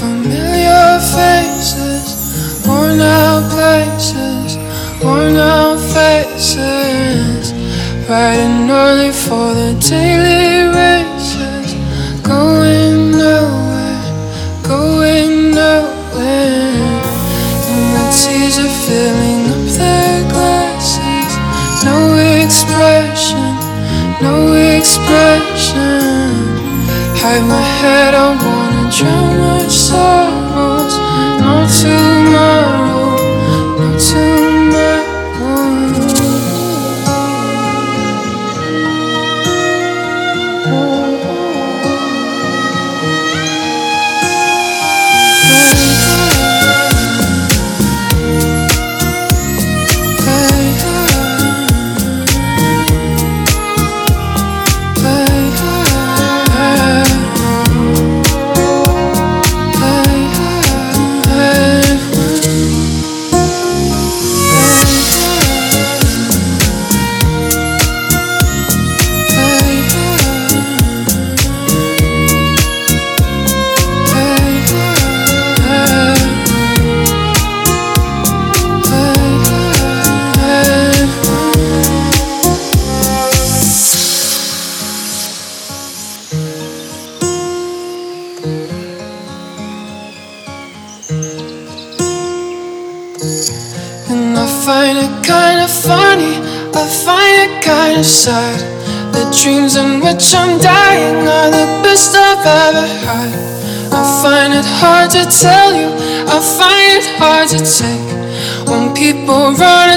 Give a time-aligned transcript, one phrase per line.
[0.00, 4.56] familiar faces, worn out places,
[5.04, 7.52] worn out faces,
[8.06, 10.29] bright and early for the daily.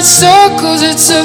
[0.04, 1.24] circles, it's a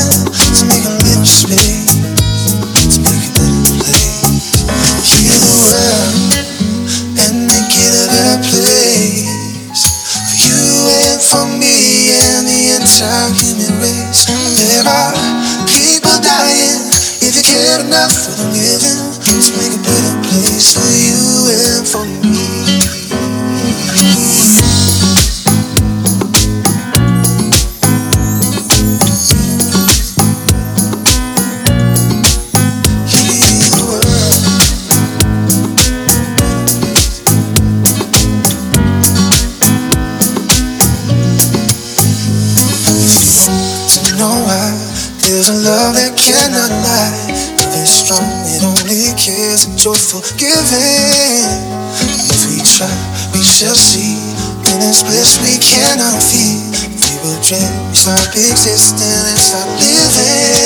[55.21, 55.61] the living to make
[57.53, 57.95] and
[59.77, 60.60] little space.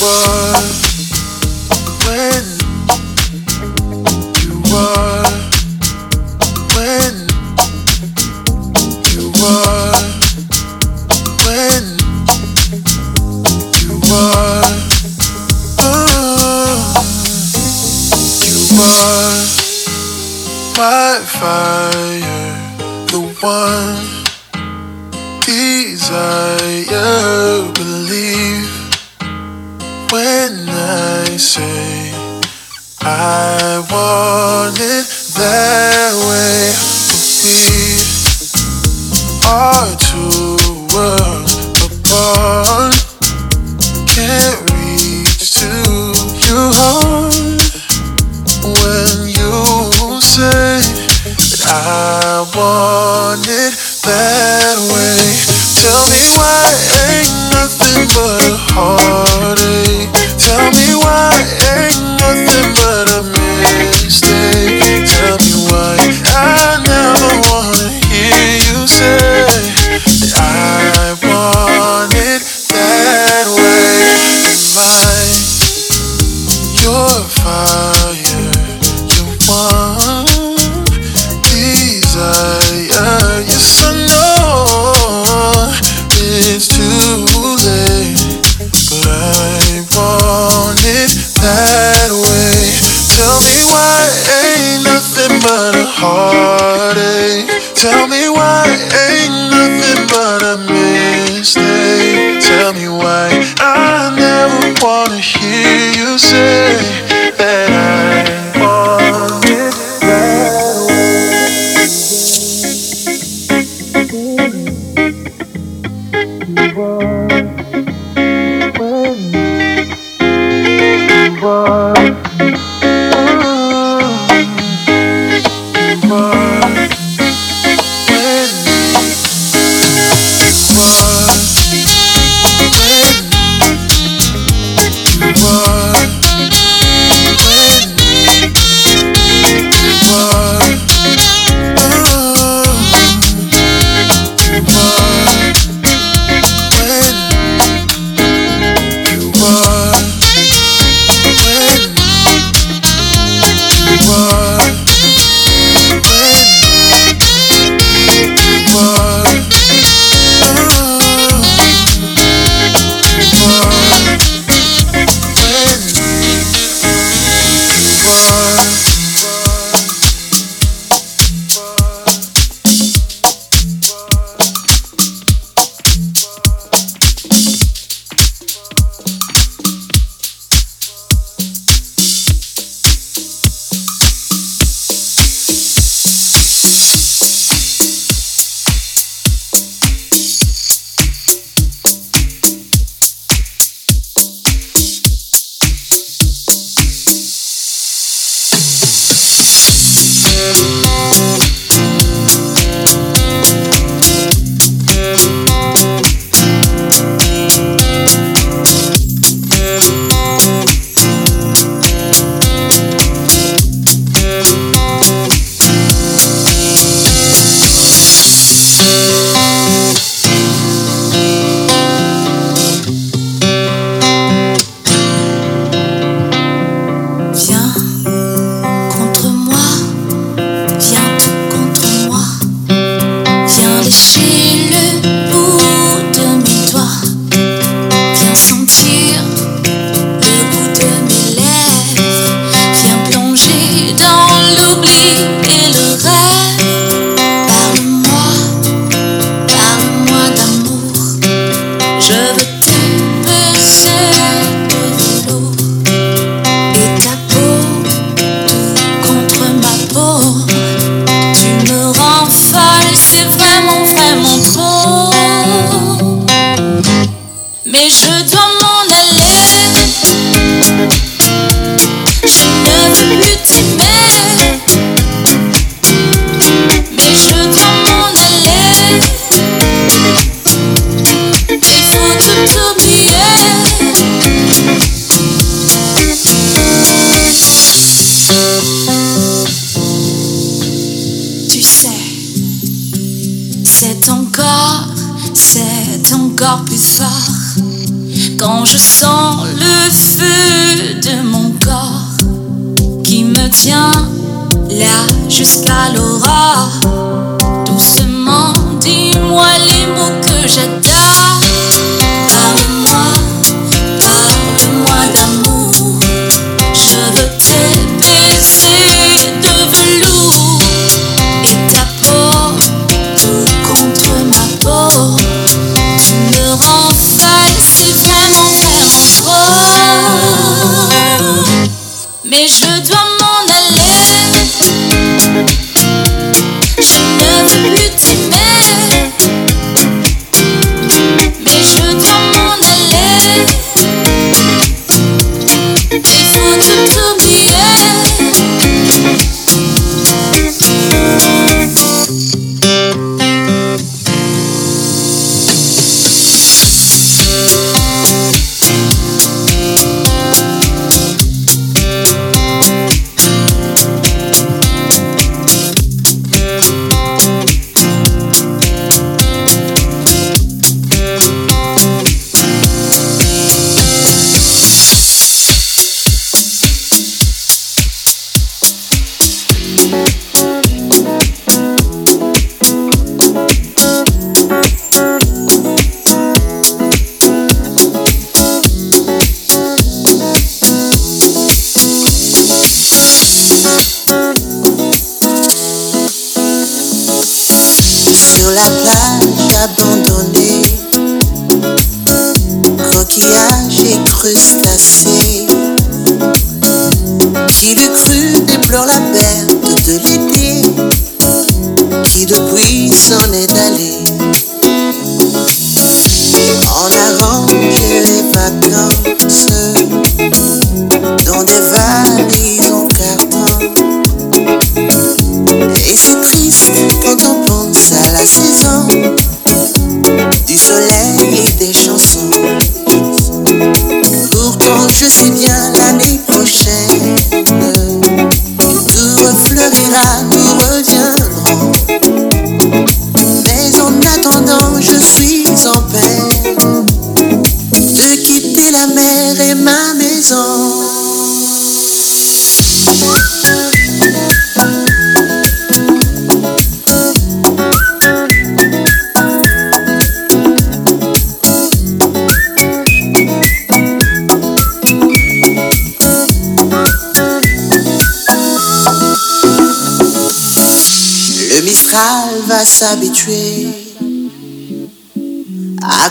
[0.00, 1.10] was
[2.06, 2.47] when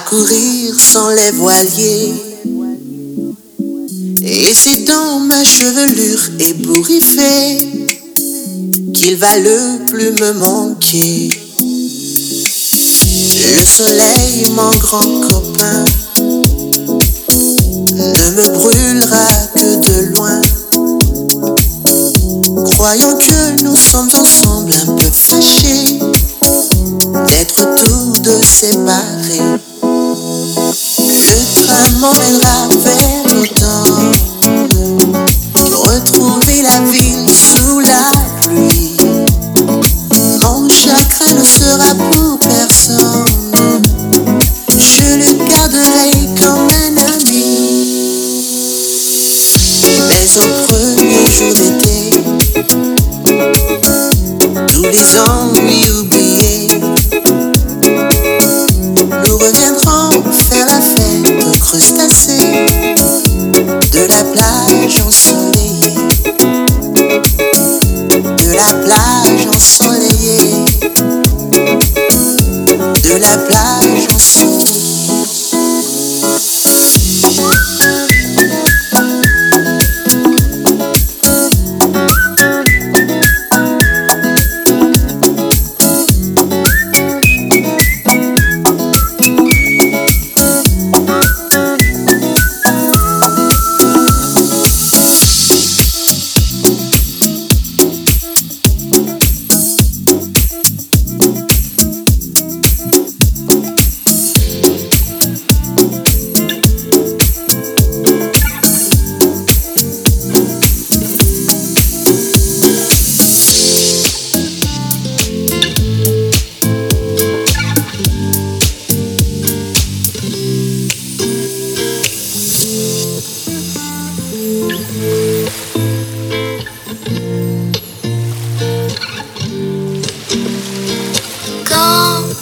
[0.10, 2.14] Courir sans les voiliers.
[4.22, 7.68] Et c'est dans ma chevelure ébouriffée
[8.94, 11.30] qu'il va le plus me manquer.
[13.54, 14.72] Le soleil m'en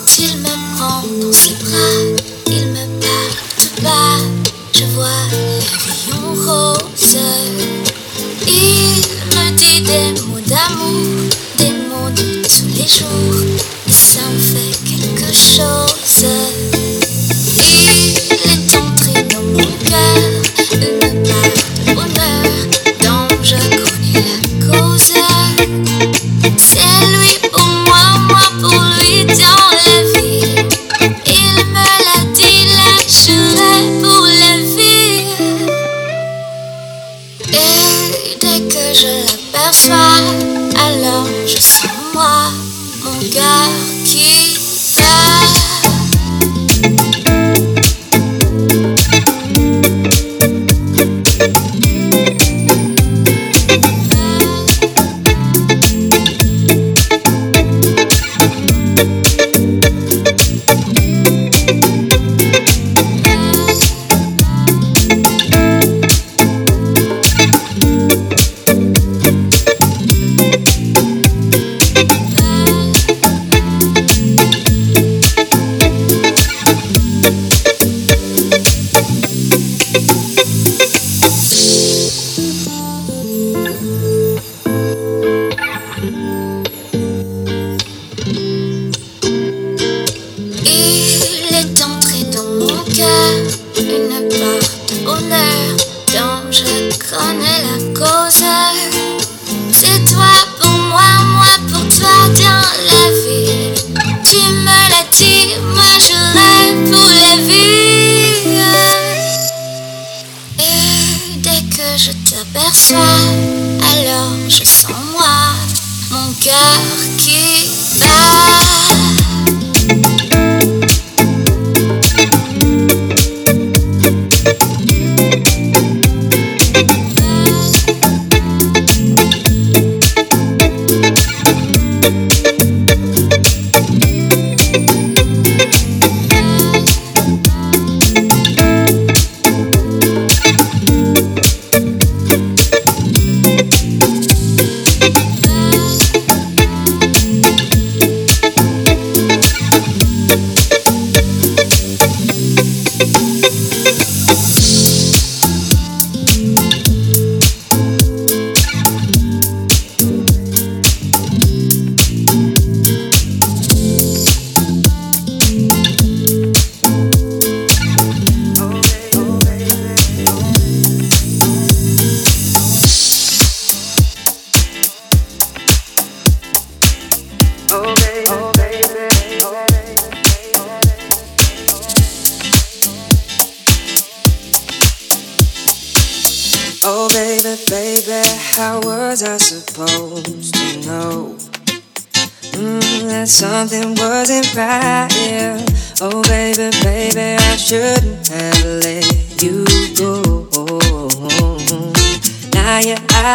[0.06, 0.45] till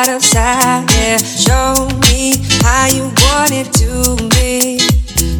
[0.01, 0.87] out of sight.
[0.97, 2.33] Yeah, show me
[2.63, 4.79] how you want it to be.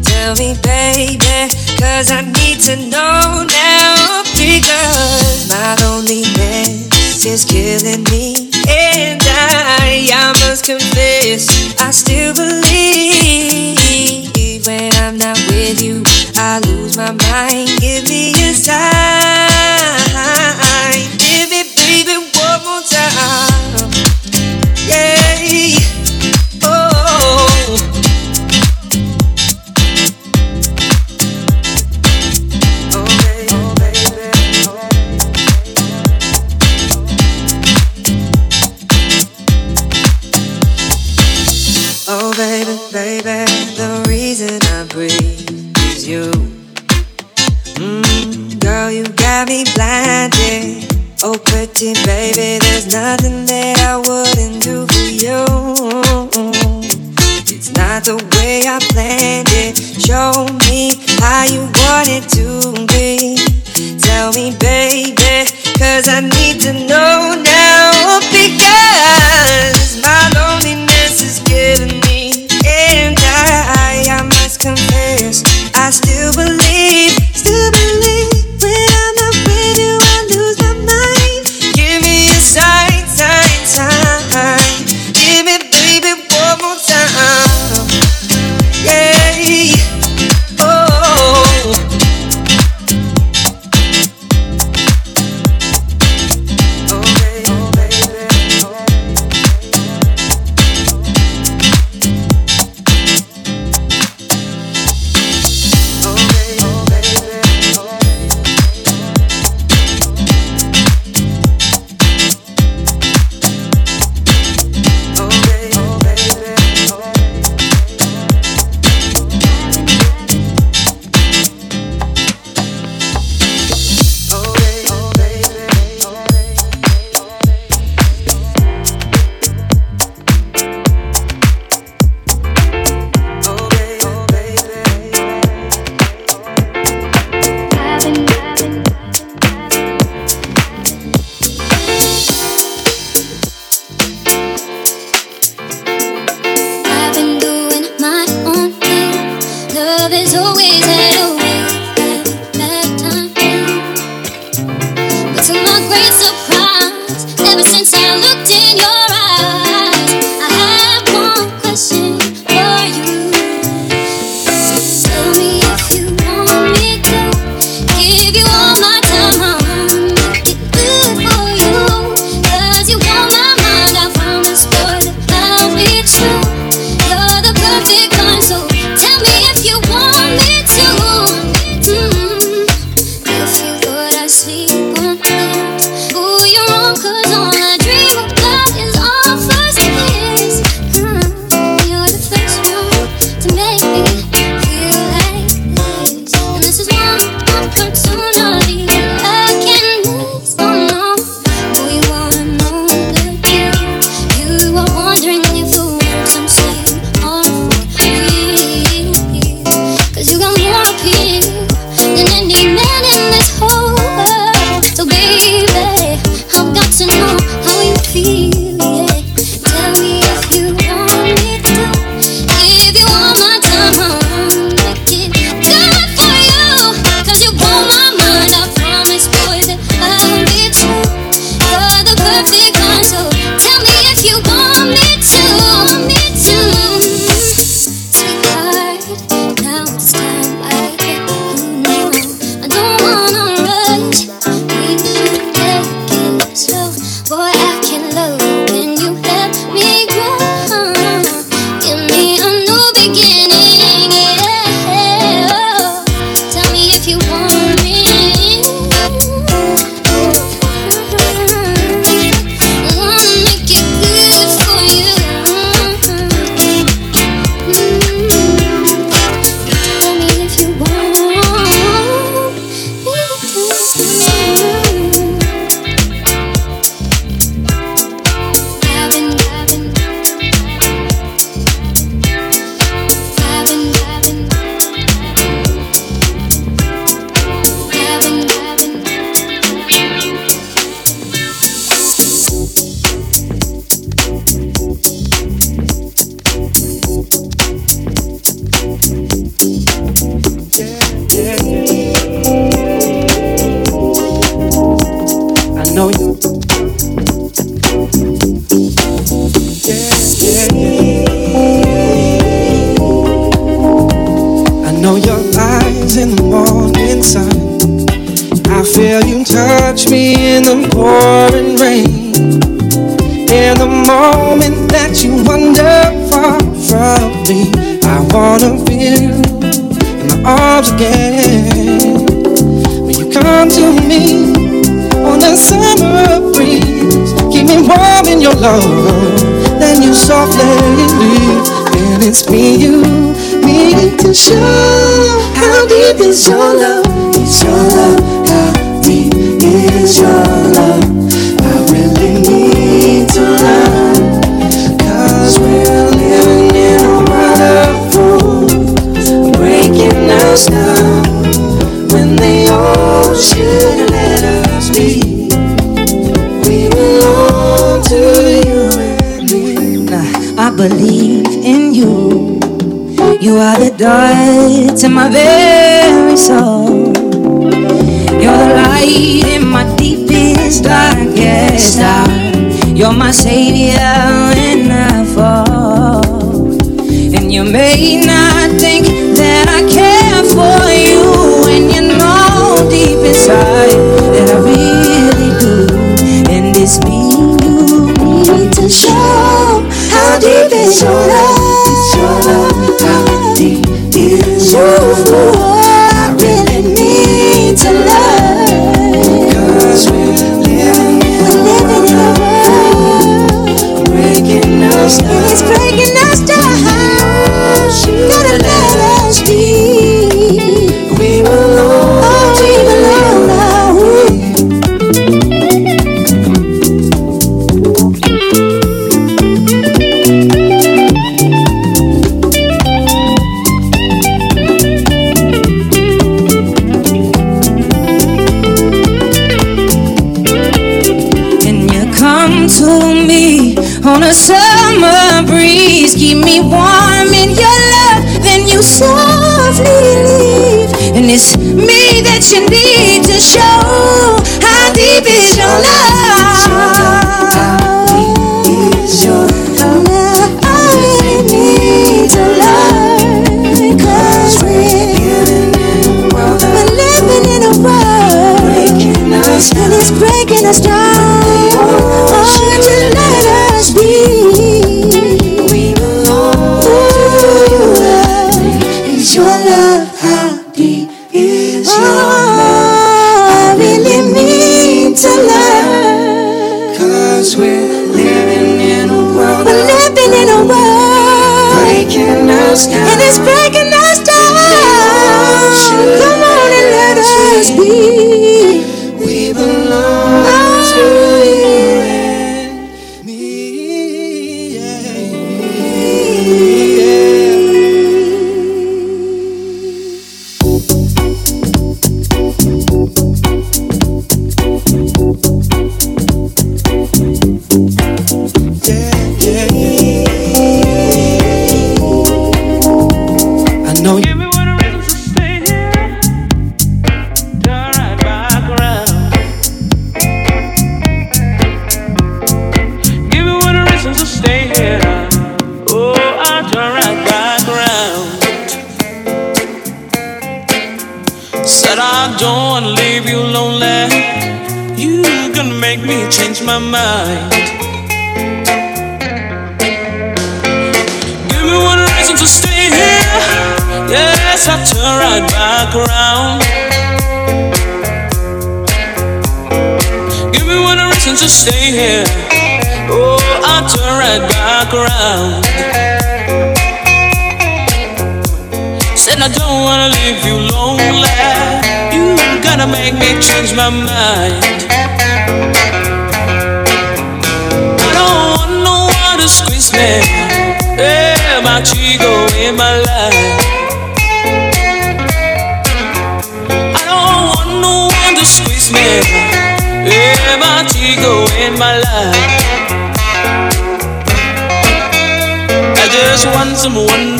[0.03, 4.23] Tell me, baby, cause I need to know now.
[4.37, 8.51] Because my loneliness is killing me.
[8.69, 13.77] And I, I must confess, I still believe
[14.67, 16.03] when I'm not with you,
[16.37, 17.69] I lose my mind.
[17.79, 19.50] Give me a sign.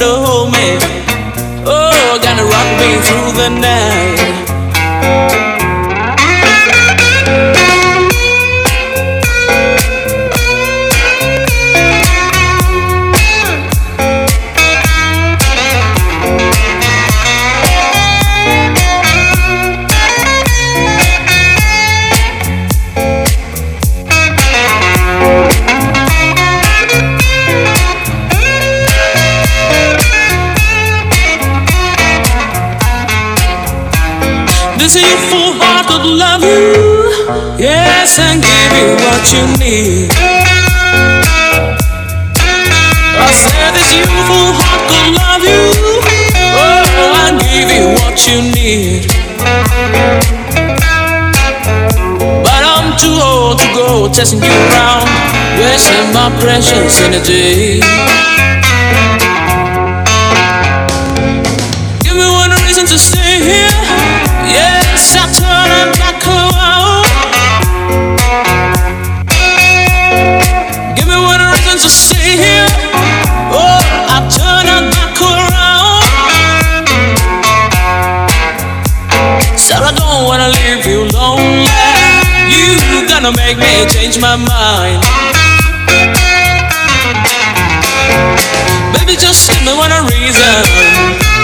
[0.02, 0.82] no man.
[1.64, 5.61] Oh, gonna rock me through the night.
[39.42, 40.12] you need.
[43.18, 45.64] I said this youthful heart could love you.
[46.62, 49.10] Oh, I give you what you need.
[52.46, 55.10] But I'm too old to go testing you around,
[55.58, 57.82] wasting my precious energy.
[83.32, 85.04] gonna make me change my mind.
[88.94, 90.64] Baby, just give me one reason.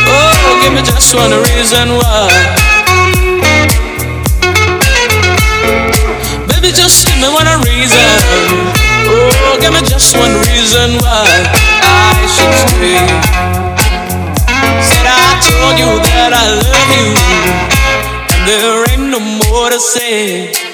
[0.08, 2.28] Oh, give me just one reason why.
[6.48, 8.18] Baby, just give me one reason.
[9.08, 11.28] Oh, give me just one reason why
[11.84, 13.04] I should stay.
[14.82, 17.10] Said I told you that I love you,
[18.34, 20.67] and there ain't no more to say.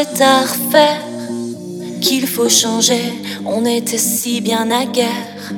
[0.00, 1.00] Jour tout est à refaire
[2.00, 3.12] qu'il faut changer.
[3.44, 5.52] On était si bien à guerre.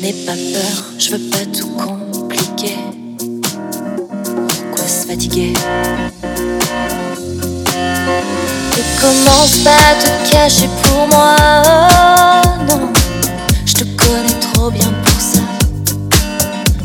[0.00, 2.76] N'aie pas peur, je veux pas tout compliquer.
[4.48, 5.52] Pourquoi se fatiguer?
[8.78, 11.36] Et commence pas à te cacher pour moi.
[11.94, 12.92] Oh non,
[13.64, 15.40] je te connais trop bien pour ça.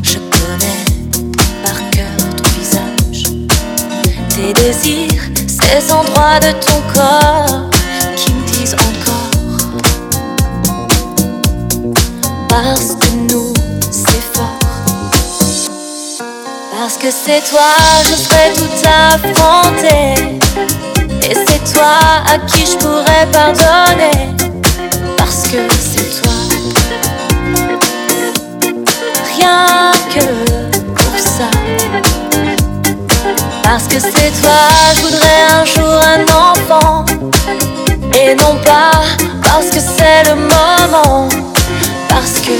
[0.03, 0.85] Je connais
[1.63, 3.23] par cœur ton visage,
[4.29, 5.10] tes désirs,
[5.71, 7.61] ces endroits de ton corps
[8.73, 9.29] encore.
[12.49, 13.53] Parce que nous,
[13.89, 14.59] c'est fort.
[16.77, 17.71] Parce que c'est toi,
[18.03, 20.39] je serais tout affronter.
[21.29, 24.35] Et c'est toi à qui je pourrais pardonner.
[25.17, 26.33] Parce que c'est toi.
[29.37, 30.40] Rien que
[33.73, 37.05] Parce que c'est toi, je voudrais un jour un enfant.
[38.13, 38.91] Et non pas
[39.45, 41.29] parce que c'est le moment,
[42.09, 42.51] parce que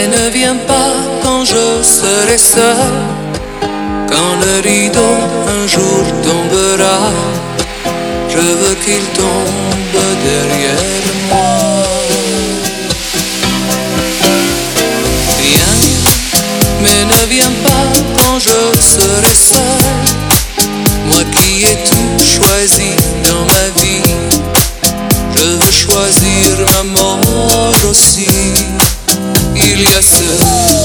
[0.00, 0.92] Mais ne viens pas
[1.24, 2.76] quand je serai seul,
[4.08, 5.14] quand le rideau
[5.56, 6.98] un jour tombera.
[8.28, 11.82] Je veux qu'il tombe derrière moi.
[15.42, 15.78] Viens,
[16.82, 17.86] mais ne viens pas
[18.18, 19.82] quand je serai seul.
[21.06, 22.92] Moi qui ai tout choisi
[23.28, 24.14] dans ma vie,
[25.34, 27.27] je veux choisir ma mort.
[29.98, 30.77] lembranças.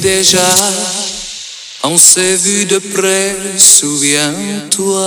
[0.00, 0.44] Déjà.
[1.84, 5.04] On s'est vu de près, souviens-toi.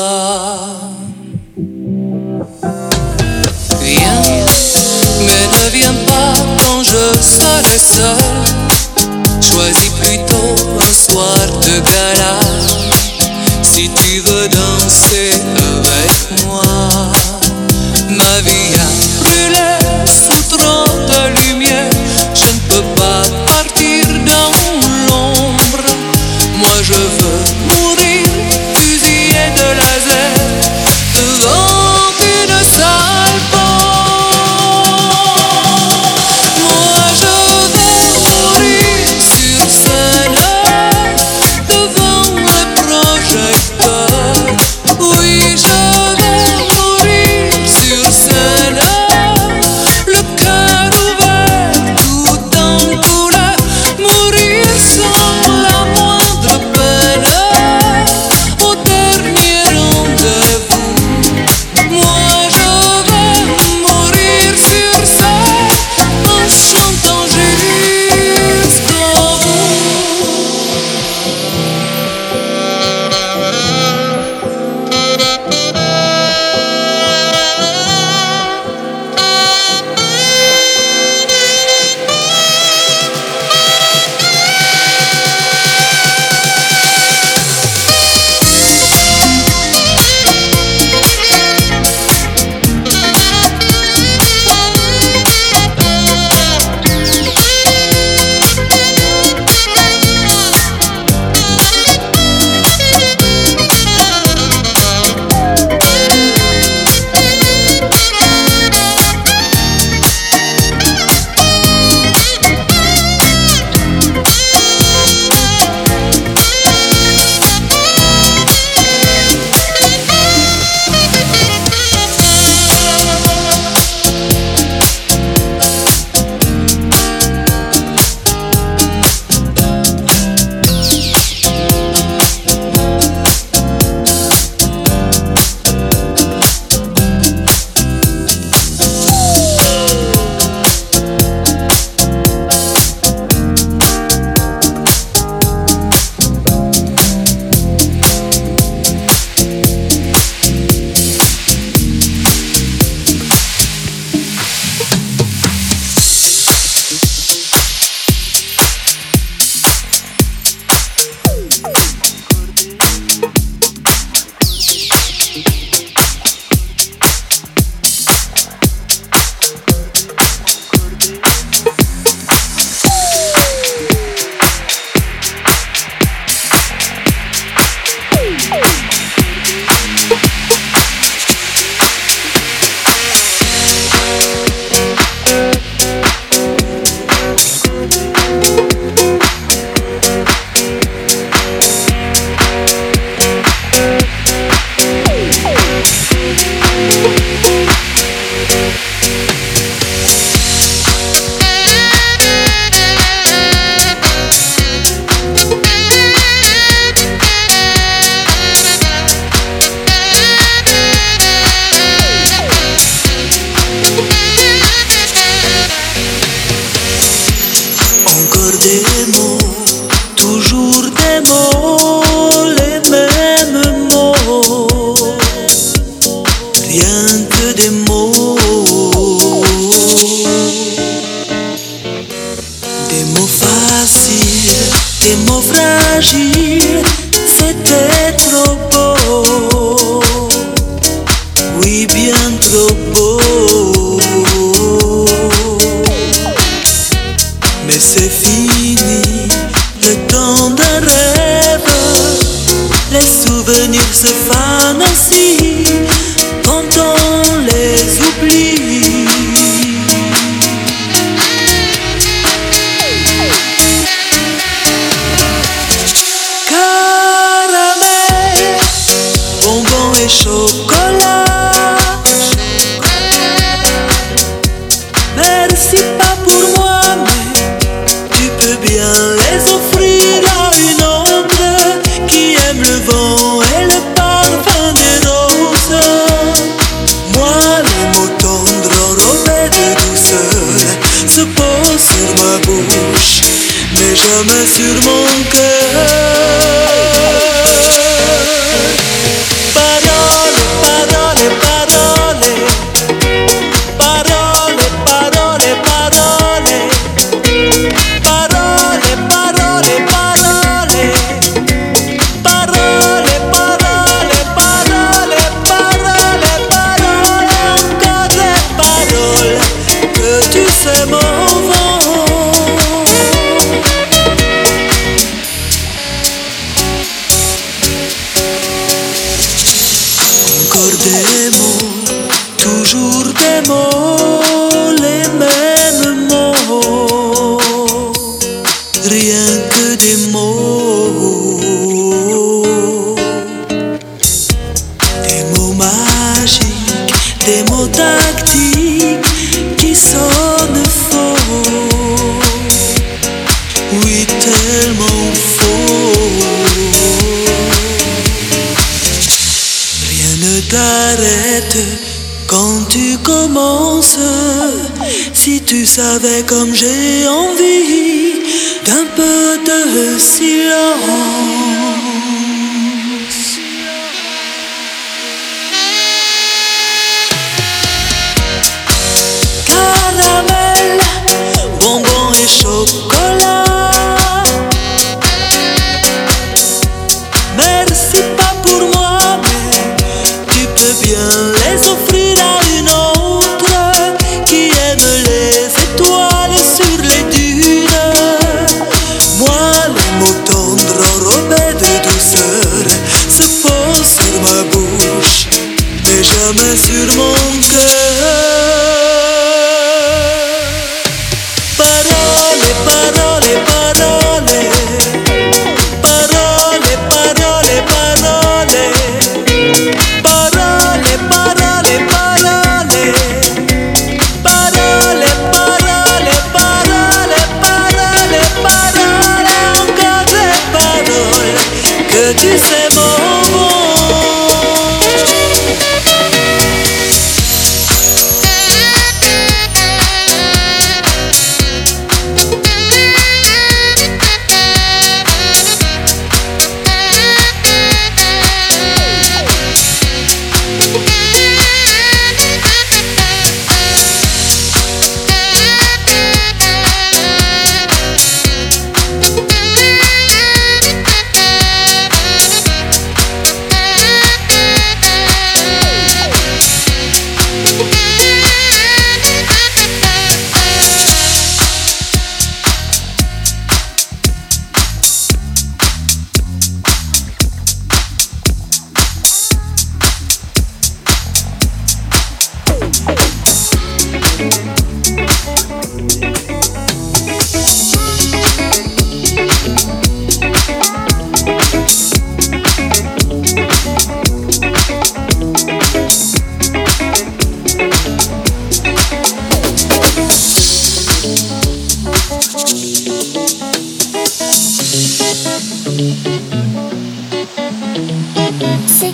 [502.33, 502.47] C'est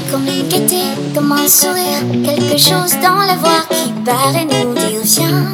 [0.10, 0.82] comme une gaieté,
[1.14, 5.54] comme un sourire, quelque chose dans la voix qui paraît nous dit oh, viens,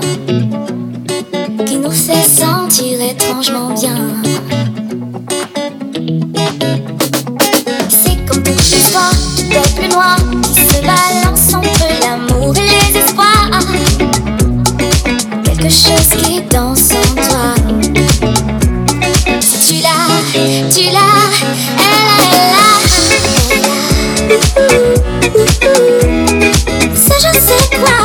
[1.66, 2.23] qui nous fait
[27.40, 28.04] c'est quoi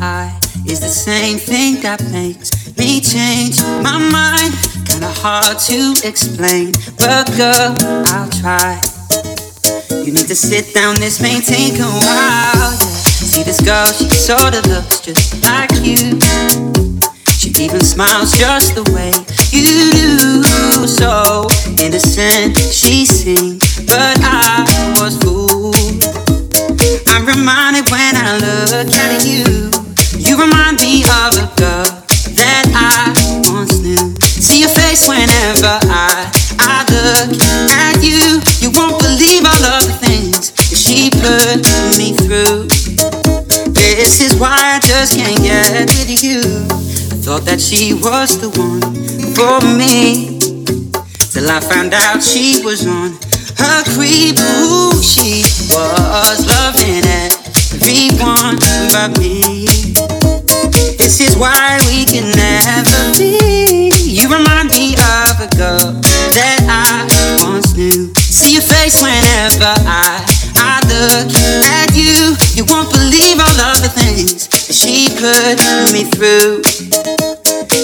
[0.00, 4.54] eye is the same thing that makes me change my mind.
[4.86, 7.74] Kinda hard to explain, but girl,
[8.14, 8.80] I'll try.
[10.04, 12.72] You need to sit down, this may take a while.
[12.72, 13.02] Yeah.
[13.32, 16.18] See this girl, she sorta looks just like you.
[17.38, 19.12] She even smiles just the way
[19.50, 20.86] you do.
[20.86, 21.46] So
[21.82, 24.64] innocent, she seemed, but I
[25.00, 26.04] was fooled.
[27.08, 29.81] I'm reminded when I look at you.
[30.32, 31.84] You remind me of a girl
[32.40, 33.12] that I
[33.52, 34.16] once knew.
[34.40, 36.24] See your face whenever I
[36.56, 37.36] I look
[37.68, 38.40] at you.
[38.64, 41.60] You won't believe all of the things she put
[42.00, 42.64] me through.
[43.76, 46.40] This is why I just can't get rid you.
[47.20, 48.80] Thought that she was the one
[49.36, 50.40] for me.
[51.28, 53.20] Till I found out she was on
[53.60, 54.40] her creep.
[54.40, 58.56] Ooh, she was loving everyone
[58.96, 59.68] but me.
[61.12, 63.92] This is why we can never be.
[64.00, 67.04] You remind me of a girl that I
[67.44, 68.08] once knew.
[68.16, 70.24] See your face whenever I
[70.56, 71.28] I look
[71.68, 72.32] at you.
[72.56, 75.60] You won't believe all of the things that she put
[75.92, 76.64] me through.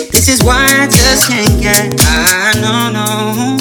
[0.08, 2.00] This is why I just can't get.
[2.00, 3.58] I know, no.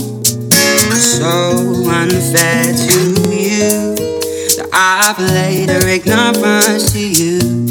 [0.95, 2.99] So unfair to
[3.35, 3.99] you
[4.56, 7.66] that I've laid her ignorance to you.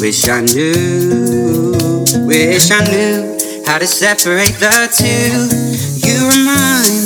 [0.00, 5.50] Wish I knew, wish I knew how to separate the two.
[6.06, 6.97] You remind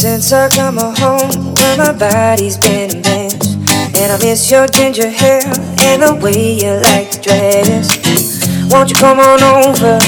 [0.00, 3.52] Since I come home, where my body's been mess.
[4.00, 8.00] And I miss your ginger hair and the way you like to dress.
[8.72, 10.00] Won't you come on over?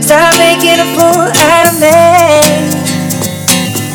[0.00, 1.90] Stop making a fool out of me.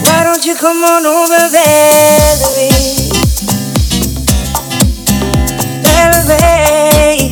[0.04, 2.76] Why don't you come on over, Valerie?
[5.88, 7.32] Valerie.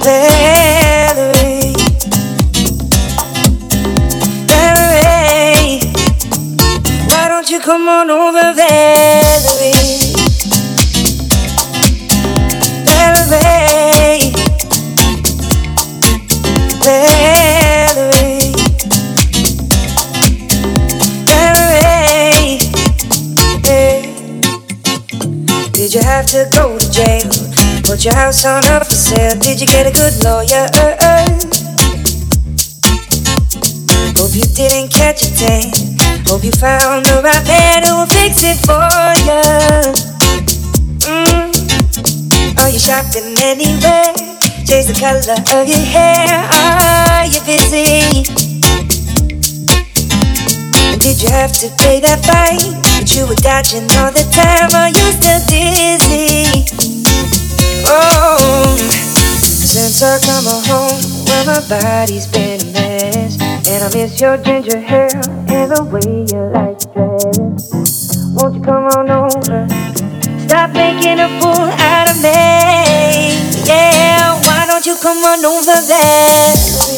[0.00, 0.61] Valerie.
[7.62, 9.72] Come on over, Valerie?
[12.84, 14.32] Valerie.
[16.82, 17.42] Valerie,
[21.28, 22.58] Valerie,
[25.72, 27.30] Did you have to go to jail?
[27.84, 29.38] Put your house on up for sale?
[29.38, 30.66] Did you get a good lawyer?
[34.16, 35.81] Hope you didn't catch a tan.
[36.32, 38.88] Hope you found the right man who will fix it for
[39.28, 39.44] you.
[41.04, 41.52] Mm.
[42.56, 44.16] Are you shopping anywhere?
[44.64, 46.24] Change the color of your hair.
[46.56, 48.24] Are you busy?
[51.04, 52.80] Did you have to pay that fine?
[52.80, 54.72] But you were dodging all the time.
[54.72, 56.64] Are you still dizzy?
[57.84, 58.74] Oh,
[59.36, 60.96] since I come home,
[61.28, 62.51] where my body's been
[63.72, 65.08] and I miss your ginger hair
[65.48, 67.00] and the way you like to.
[68.36, 69.66] Won't you come on over?
[70.46, 73.64] Stop making a fool out of me.
[73.66, 74.12] Yeah
[74.44, 76.91] why don't you come on over there?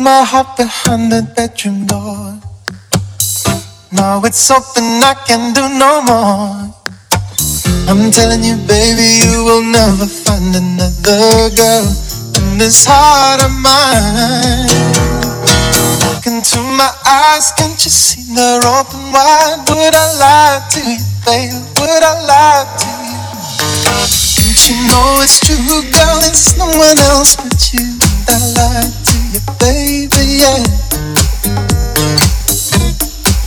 [0.00, 2.38] My heart behind the bedroom door.
[3.90, 6.70] Now it's open, I can do no more.
[7.90, 11.86] I'm telling you, baby, you will never find another girl
[12.38, 14.70] in this heart of mine.
[16.06, 19.66] Look into my eyes, can't you see they're open wide?
[19.66, 21.58] Would I lie to you, babe?
[21.82, 23.18] Would I lie to you?
[24.38, 26.18] Don't you know it's true, girl.
[26.22, 27.98] It's no one else but you.
[28.30, 30.64] I lied you, baby, yeah.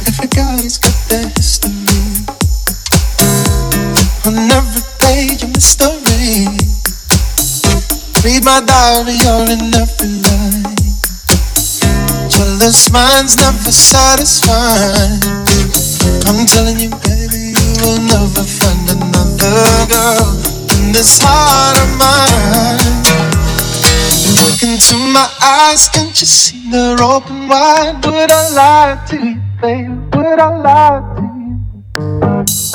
[0.07, 1.71] Everybody's got their history.
[4.25, 6.45] On every page of mystery.
[8.23, 10.77] Read my diary, you're in every line.
[12.29, 15.25] Jealous minds never satisfied.
[16.27, 20.37] I'm telling you, baby, you will never find another girl
[20.77, 22.90] in this heart of mine.
[24.51, 28.03] Look into my eyes, can't you see they're open wide?
[28.03, 30.13] Would I lie to you, babe?
[30.13, 31.55] Would I lie to you?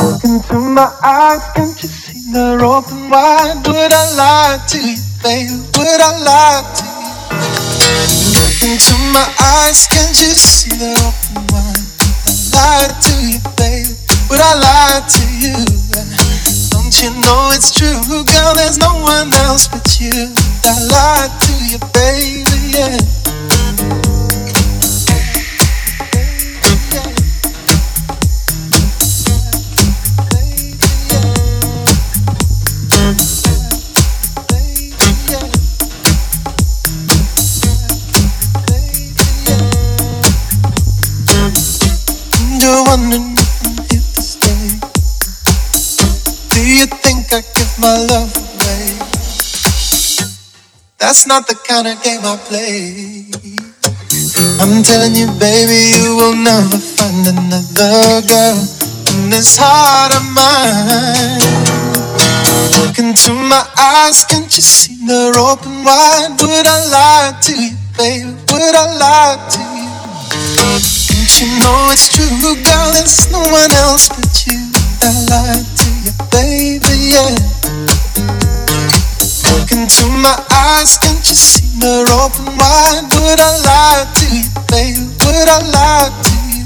[0.01, 3.61] Look into my eyes, can't you see they're open wide?
[3.69, 5.53] Would I lie to you, babe?
[5.77, 7.13] Would I lie to you?
[8.33, 11.77] Look into my eyes, can't you see they're open wide?
[12.25, 13.93] Would I lie to you, baby?
[14.33, 15.61] Would I lie to you?
[16.73, 18.55] Don't you know it's true, girl?
[18.57, 20.33] There's no one else but you.
[20.69, 23.17] I lie to you, baby, yeah.
[47.79, 48.46] My love?
[50.99, 53.29] That's not the kind of game I play.
[54.65, 58.57] I'm telling you, baby, you will never find another girl
[59.13, 61.37] in this heart of mine.
[62.81, 66.33] Look into my eyes, can't you see they're open wide?
[66.41, 68.33] Would I lie to you, baby?
[68.57, 69.93] Would I lie to you?
[70.57, 72.89] Don't you know it's true, girl?
[72.97, 74.57] There's no one else but you.
[75.05, 77.96] I lied to you, baby, yeah.
[79.47, 83.07] Look into my eyes, can't you see they're open wide?
[83.15, 85.07] Would I lie to you, baby?
[85.23, 86.63] Would I lie to you?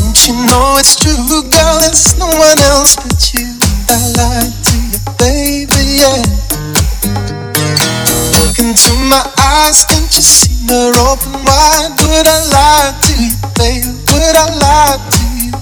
[0.00, 1.20] Don't you know it's true,
[1.52, 1.76] girl?
[1.80, 3.44] There's no one else but you.
[3.92, 6.24] I lied to you, baby, yeah.
[8.40, 11.92] Look into my eyes, can't you see they're open wide?
[12.00, 13.92] Would I lie to you, baby?
[14.08, 15.52] Would I lie to you?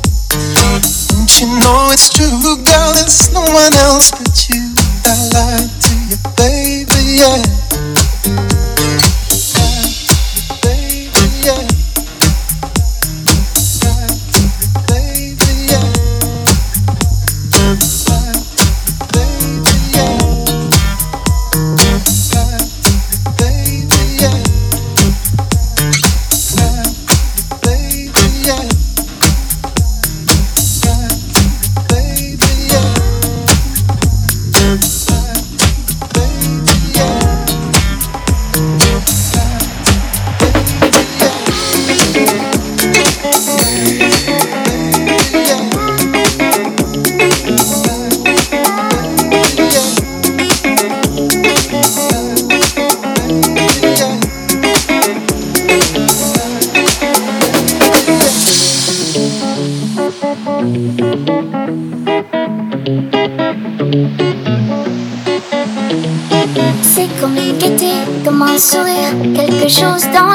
[1.10, 2.92] Don't you know it's true, girl?
[2.94, 4.77] There's no one else but you.
[5.04, 7.67] I lied to you, baby, yeah.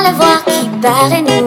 [0.03, 1.42] le voir qui barre et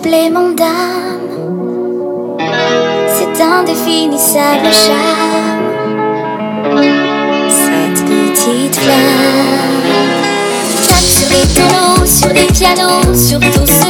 [0.00, 1.20] t'appeler mon dame.
[3.08, 5.68] C'est indéfinissable charme,
[7.48, 9.82] cette petite flamme.
[10.86, 13.89] Tape sur les tonneaux, sur les pianos, sur tous ceux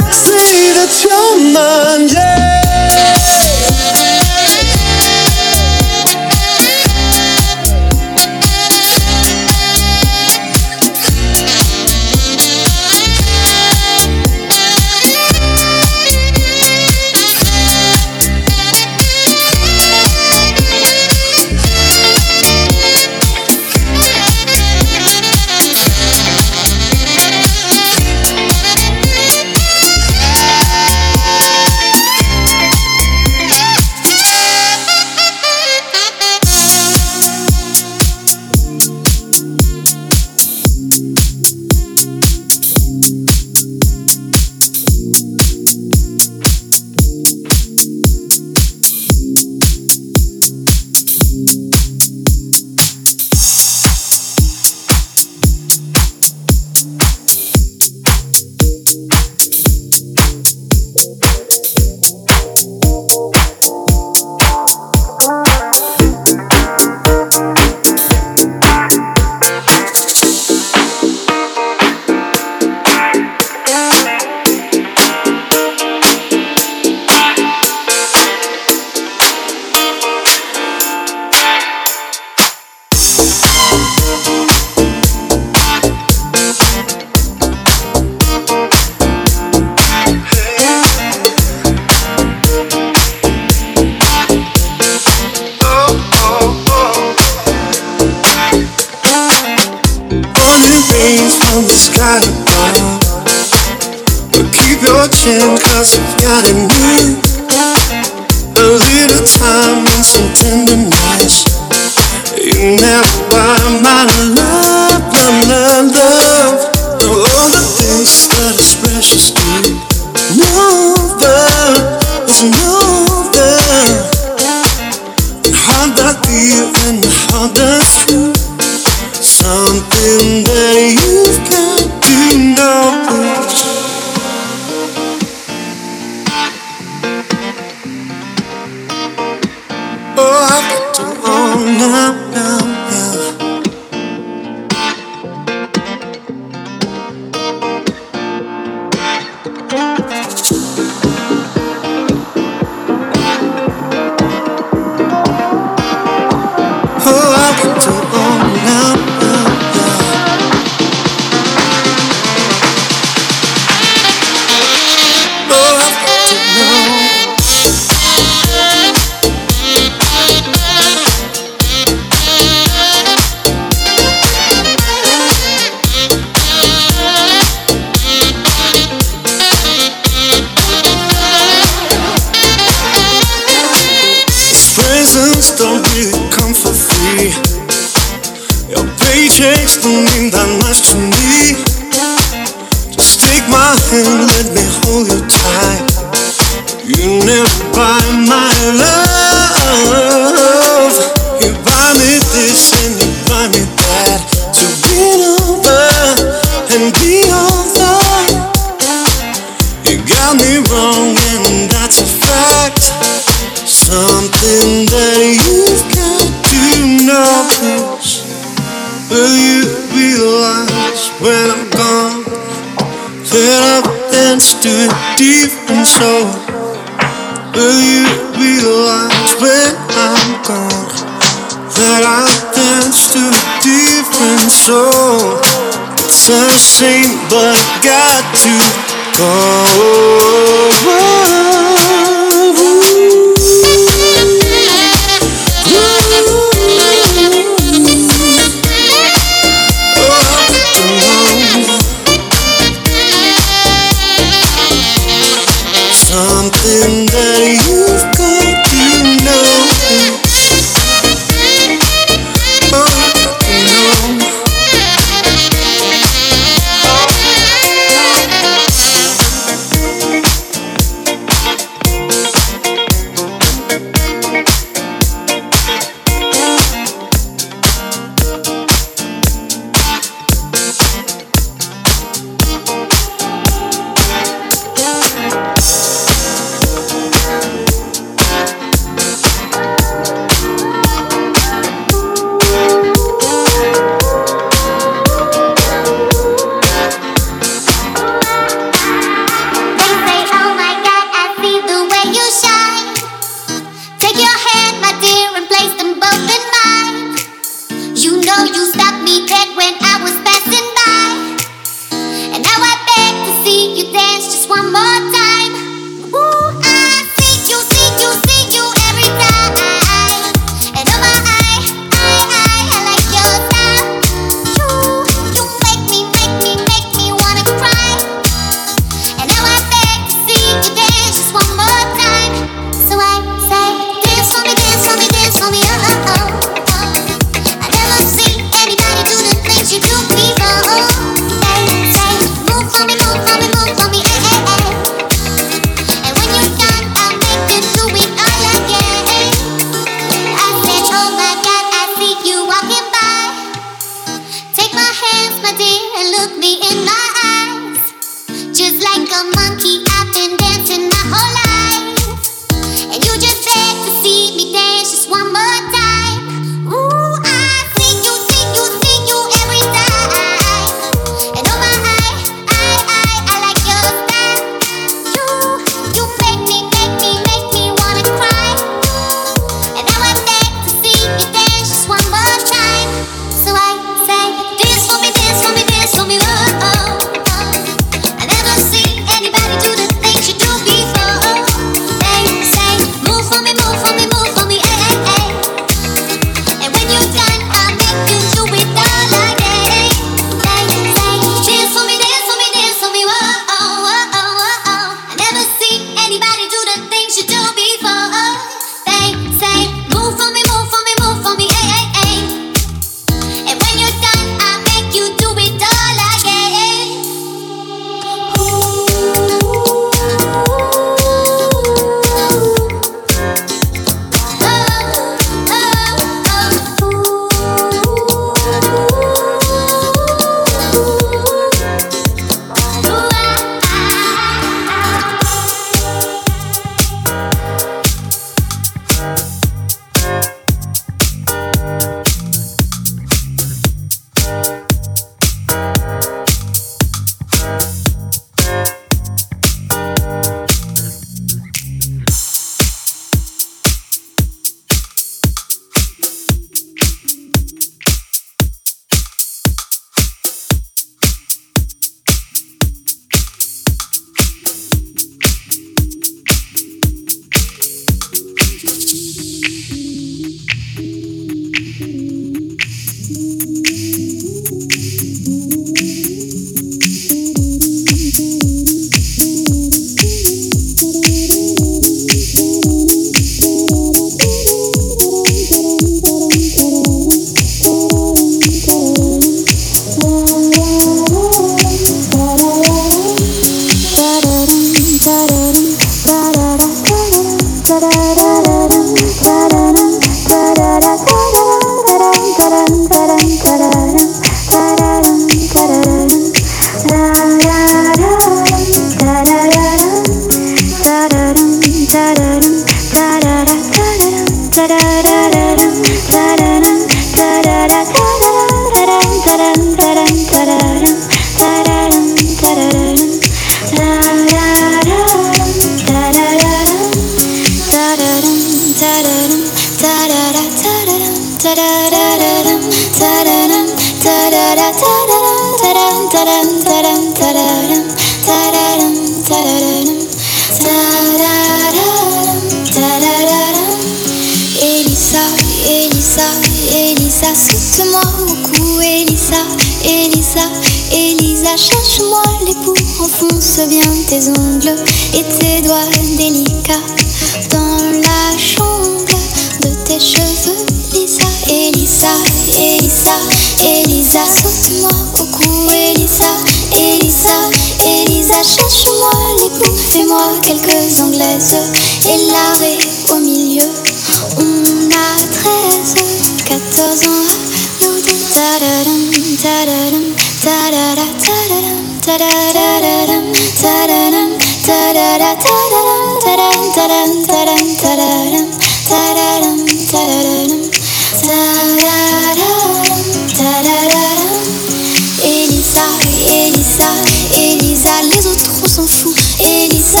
[595.24, 595.86] Elisa,
[596.28, 596.90] Elisa,
[597.34, 599.16] Elisa, les autres s'en fout.
[599.40, 600.00] Elisa,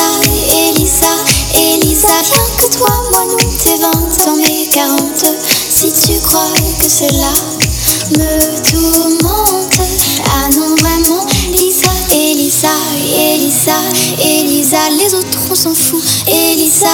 [0.52, 1.06] Elisa,
[1.54, 3.88] Elisa, viens que toi, moi, nous, t'es 20
[4.28, 5.24] ans, mais 40.
[5.70, 7.59] Si tu crois que cela
[15.14, 16.86] autres on s'en fout Elisa,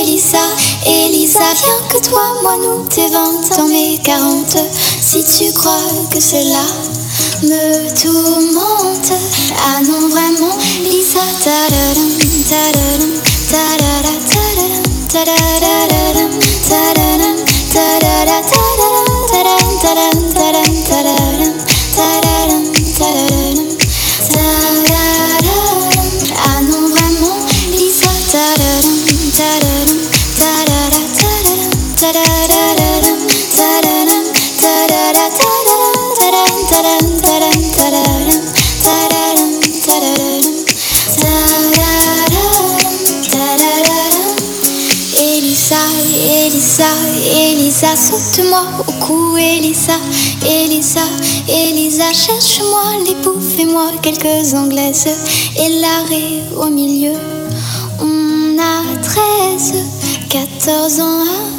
[0.00, 0.38] Elisa,
[0.86, 4.56] Elisa Viens que toi, moi, nous, t'es 20 ans mais 40
[5.00, 6.64] Si tu crois que cela
[7.42, 9.12] me tourmente
[9.66, 11.20] Ah non, vraiment, Elisa.
[48.36, 49.92] Porte-moi au cou, Elisa,
[50.44, 51.02] Elisa,
[51.48, 52.12] Elisa.
[52.12, 55.06] Cherche-moi, épouffe-moi quelques anglaises.
[55.56, 57.12] Et l'arrêt au milieu,
[58.00, 59.74] on a 13,
[60.28, 61.53] 14 ans.